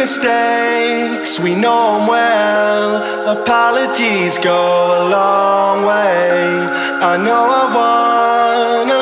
mistakes, 0.00 1.38
we 1.38 1.54
know 1.54 1.98
them 1.98 2.08
well. 2.08 2.88
Apologies 3.38 4.38
go 4.38 4.62
a 4.98 5.02
long 5.10 5.84
way. 5.84 6.40
I 7.12 7.14
know 7.26 7.44
I 7.62 7.64
wanna 7.78 8.99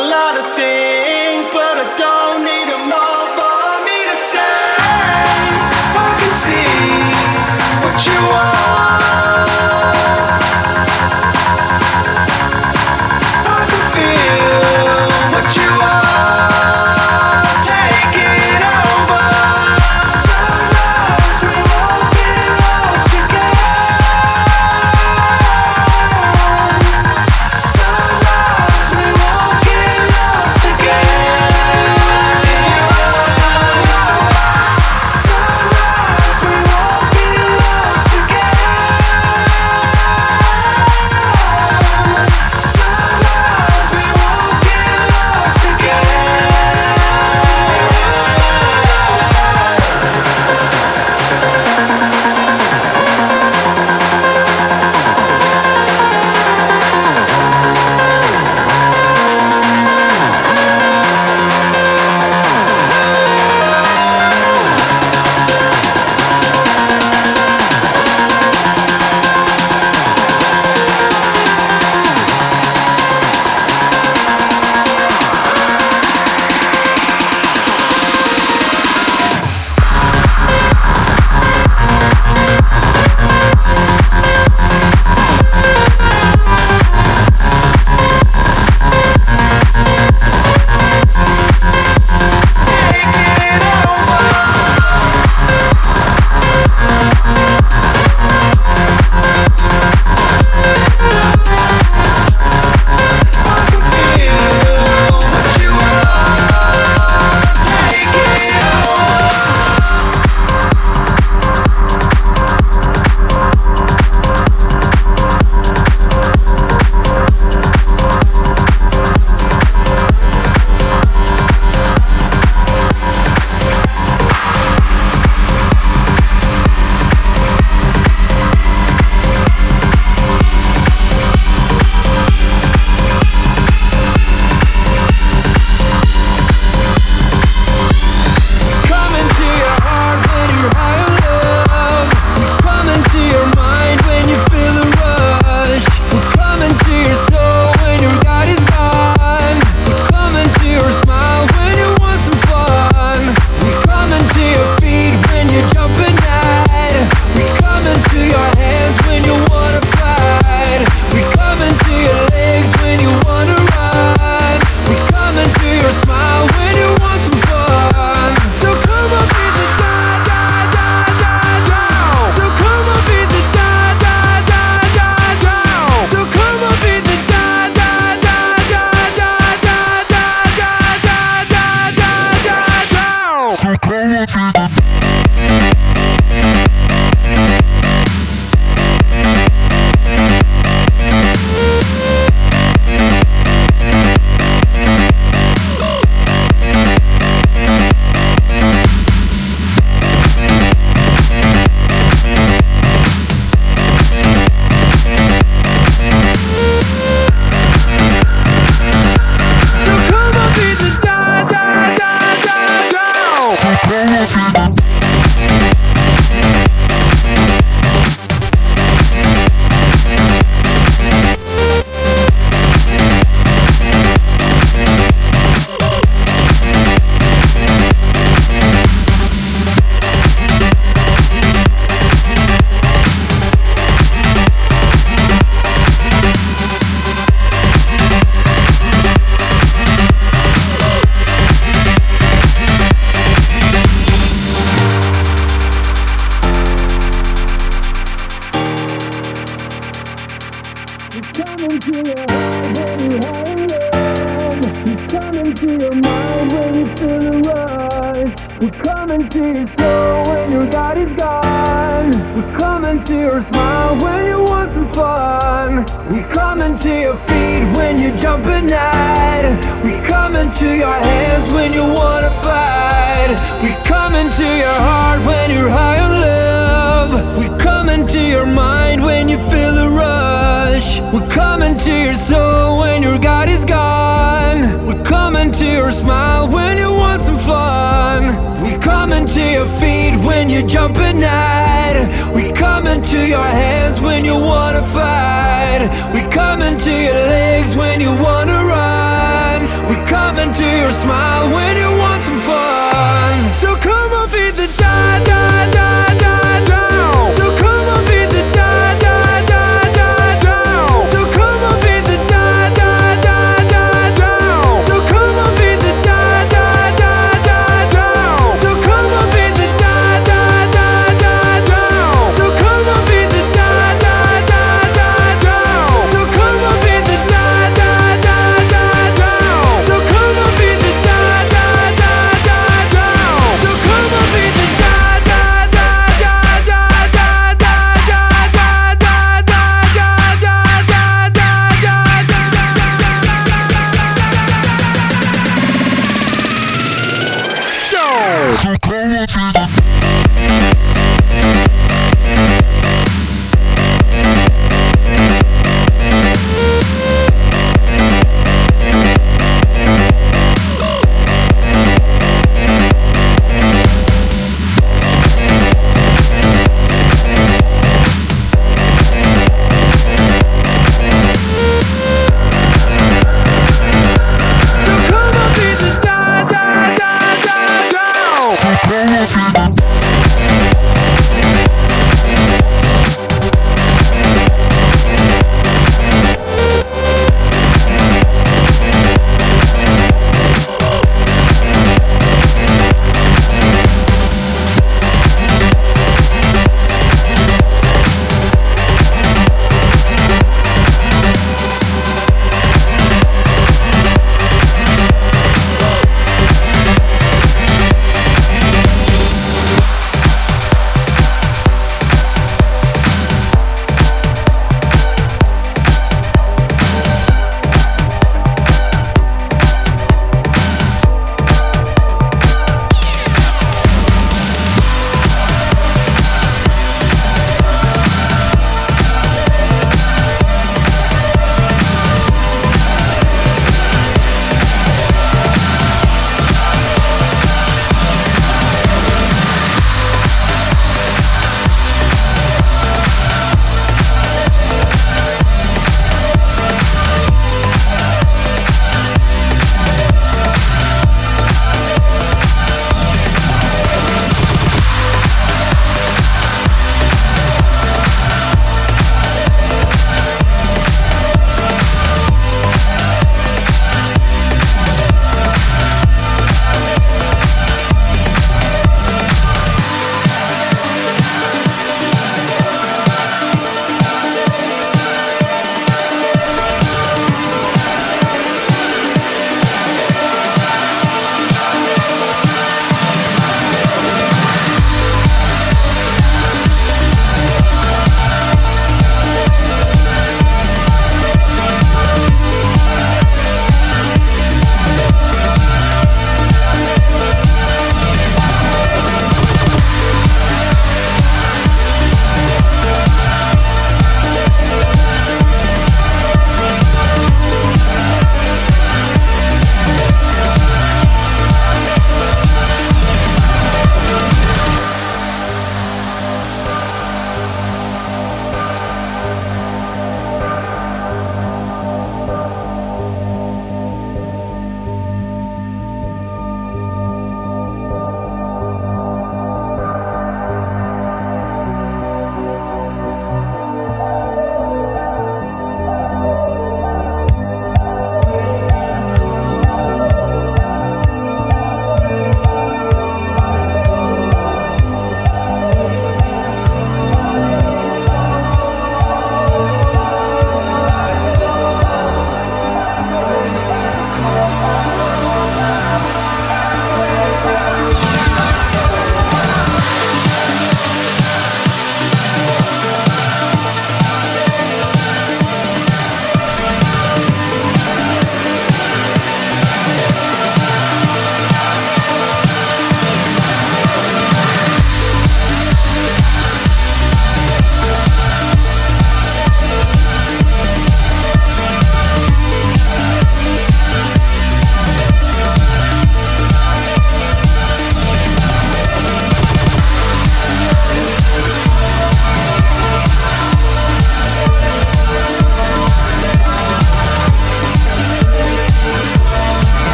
to 300.58 300.64
your 300.64 300.90
smile 300.90 301.54
when 301.54 301.76
you 301.76 301.87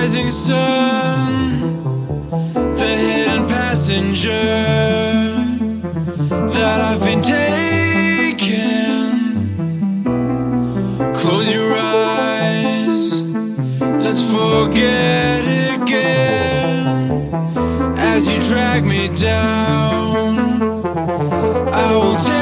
rising 0.00 0.30
sun, 0.30 1.60
the 2.80 2.90
hidden 3.04 3.46
passenger 3.46 4.30
that 6.56 6.80
I've 6.88 7.00
been 7.00 7.20
taking. 7.20 8.40
Close 11.12 11.52
your 11.52 11.74
eyes, 11.76 13.20
let's 14.04 14.22
forget 14.24 15.44
again. 15.74 17.30
As 17.98 18.26
you 18.30 18.38
drag 18.48 18.86
me 18.86 19.08
down, 19.14 20.38
I 21.74 21.92
will 21.92 22.16
take. 22.16 22.39